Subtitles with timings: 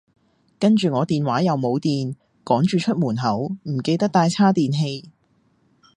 [0.57, 5.11] 跟住我電話又冇電，趕住出門口，唔記得帶叉電器